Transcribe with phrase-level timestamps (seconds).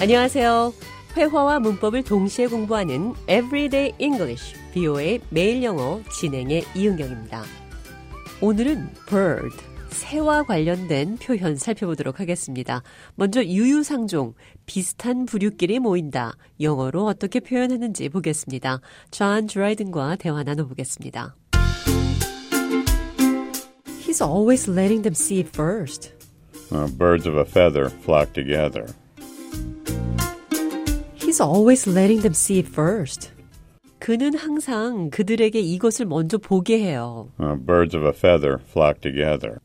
[0.00, 0.72] 안녕하세요.
[1.14, 7.42] 회화와 문법을 동시에 공부하는 Everyday English, BO의 매일 영어 진행의 이은경입니다.
[8.40, 9.54] 오늘은 bird,
[9.90, 12.82] 새와 관련된 표현 살펴보도록 하겠습니다.
[13.14, 14.32] 먼저 유유상종,
[14.64, 16.32] 비슷한 부류끼리 모인다.
[16.62, 18.80] 영어로 어떻게 표현하는지 보겠습니다.
[19.10, 21.36] 존 드라이든과 대화 나눠보겠습니다.
[24.06, 26.14] He's always letting them see it first.
[26.72, 28.86] Uh, birds of a feather flock together.
[31.39, 33.31] He's always letting them see it first.
[33.99, 37.31] 그는 항상 그들에게 이것을 먼저 보게 해요.
[37.39, 39.59] Uh, birds of a feather flock together.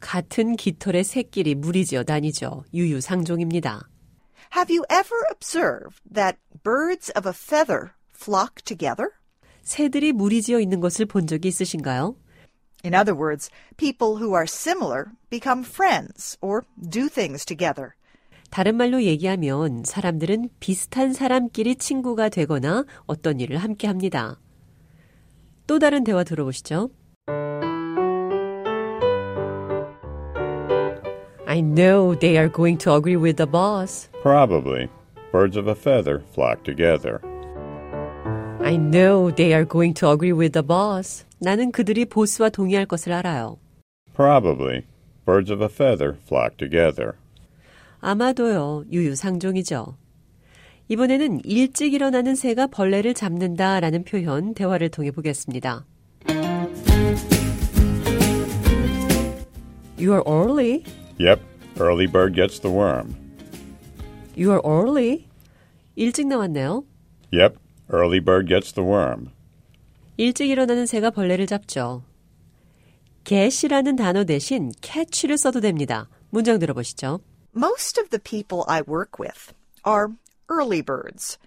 [0.00, 2.64] 같은 깃털의 새끼리 무리지어 다니죠.
[2.74, 3.88] 유유상종입니다.
[4.54, 9.10] Have you ever observed that birds of a feather flock together?
[9.62, 12.16] 새들이 무리지어 있는 것을 본 적이 있으신가요?
[12.84, 17.96] In other words, people who are similar become friends or do things together.
[18.51, 24.39] 다른 말로 얘기하면 사람들은 비슷한 사람끼리 친구가 되거나 어떤 일을 함께 합니다.
[25.65, 26.89] 또 다른 대화 들어보시죠.
[31.47, 34.09] I know they are going to agree with the boss.
[34.21, 34.89] Probably.
[35.31, 37.21] Birds of a feather flock together.
[38.61, 41.25] I know they are going to agree with the boss.
[41.39, 43.57] 나는 그들이 보스와 동의할 것을 알아요.
[44.13, 44.83] Probably.
[45.25, 47.15] Birds of a feather flock together.
[48.01, 49.95] 아마도요, 유유상종이죠.
[50.87, 55.85] 이번에는 일찍 일어나는 새가 벌레를 잡는다 라는 표현 대화를 통해 보겠습니다.
[59.97, 60.83] You are early.
[61.19, 61.41] Yep,
[61.79, 63.15] early bird gets the worm.
[64.35, 65.27] You are early.
[65.95, 66.83] 일찍 나왔네요.
[67.31, 67.55] Yep,
[67.93, 69.27] early bird gets the worm.
[70.17, 72.03] 일찍 일어나는 새가 벌레를 잡죠.
[73.23, 76.09] get이라는 단어 대신 catch를 써도 됩니다.
[76.31, 77.19] 문장 들어보시죠.
[77.54, 79.52] Most of the people I work with
[79.86, 80.08] are
[80.50, 81.38] early birds.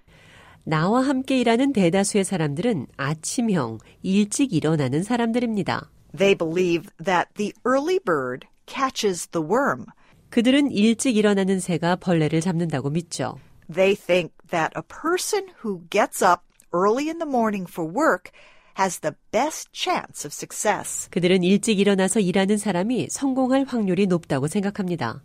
[0.64, 5.90] 나와 함께 일하는 대다수의 사람들은 아침형, 일찍 일어나는 사람들입니다.
[6.16, 9.86] They believe that the early bird catches the worm.
[10.30, 13.40] 그들은 일찍 일어나는 새가 벌레를 잡는다고 믿죠.
[13.72, 16.42] They think that a person who gets up
[16.74, 18.32] early in the morning for work
[18.78, 21.10] has the best chance of success.
[21.10, 25.22] 그들은 일찍 일어나서 일하는 사람이 성공할 확률이 높다고 생각합니다.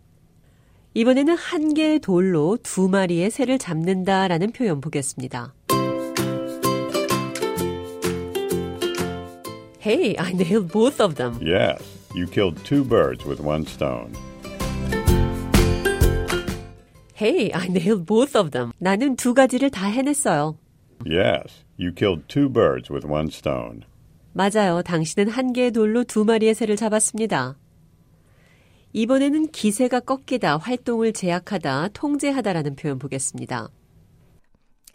[0.92, 5.54] 이번에는 한 개의 돌로 두 마리의 새를 잡는다라는 표현 보겠습니다.
[9.84, 11.38] Hey, I nailed both of them.
[11.40, 11.82] Yes,
[12.14, 14.12] you killed two birds with one stone.
[17.14, 18.72] Hey, I nailed both of them.
[18.78, 20.58] 나는 두 가지를 다 해냈어요.
[21.06, 23.82] Yes, you killed two birds with one stone.
[24.32, 24.82] 맞아요.
[24.82, 27.56] 당신은 한 개의 돌로 두 마리의 새를 잡았습니다.
[28.92, 33.68] 이번에는 기세가 꺾이다, 활동을 제약하다, 통제하다라는 표현 보겠습니다.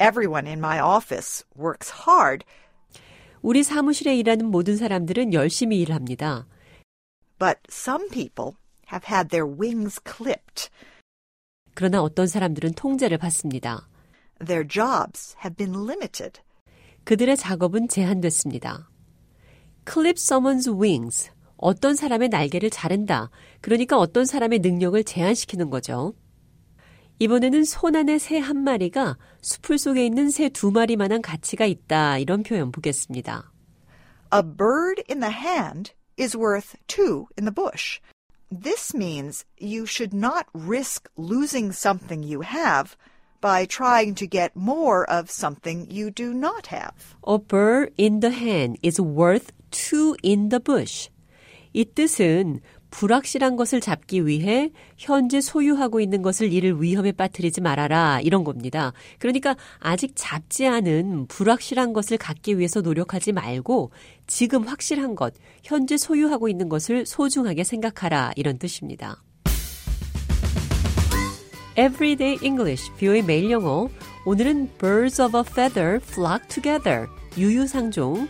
[0.01, 2.45] Everyone in my office works hard,
[3.41, 6.45] 우리 사무실에 일하는 모든 사람들은 열심히 일합니다.
[7.37, 8.53] but some people
[8.91, 10.69] have had their wings clipped.
[11.73, 13.87] 그러나 어떤 사람들은 통제를 받습니다.
[14.45, 16.41] Their jobs have been limited.
[17.03, 18.89] 그들의 작업은 제한됐습니다.
[19.85, 21.29] Clip someone's wings.
[21.65, 23.31] 어떤 사람의 날개를 자른다.
[23.59, 26.13] 그러니까 어떤 사람의 능력을 제한시키는 거죠.
[27.17, 32.19] 이번에는 손 안에 새 한 마리가 수풀 속에 있는 새 두 마리만한 가치가 있다.
[32.19, 33.51] 이런 표현 보겠습니다.
[34.31, 37.99] A bird in the hand is worth two in the bush.
[38.51, 42.95] This means you should not risk losing something you have
[43.41, 46.93] by trying to get more of something you do not have.
[47.25, 51.09] A bird in the hand is worth two in the bush.
[51.75, 58.45] 이 뜻은 불확실한 것을 잡기 위해 현재 소유하고 있는 것을 이를 위험에 빠뜨리지 말아라 이런
[58.45, 58.93] 겁니다.
[59.19, 63.91] 그러니까 아직 잡지 않은 불확실한 것을 갖기 위해서 노력하지 말고
[64.25, 65.33] 지금 확실한 것,
[65.65, 69.21] 현재 소유하고 있는 것을 소중하게 생각하라 이런 뜻입니다.
[71.77, 73.89] Everyday English, 뷰의 매일 영어.
[74.25, 77.07] 오늘은 Birds of a feather flock together.
[77.37, 78.29] 유유상종.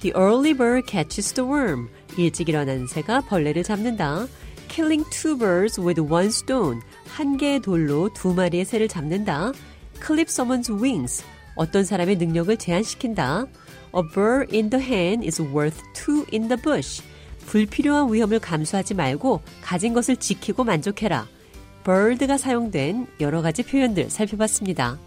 [0.00, 1.88] The early bird catches the worm.
[2.18, 4.26] 일찍 일어난 새가 벌레를 잡는다.
[4.68, 6.80] Killing two birds with one stone.
[7.06, 9.52] 한 개의 돌로 두 마리의 새를 잡는다.
[10.04, 11.24] Clip someone's wings.
[11.54, 13.46] 어떤 사람의 능력을 제한시킨다.
[13.94, 17.02] A bird in the hand is worth two in the bush.
[17.46, 21.26] 불필요한 위험을 감수하지 말고 가진 것을 지키고 만족해라.
[21.84, 24.98] bird가 사용된 여러 가지 표현들 살펴봤습니다.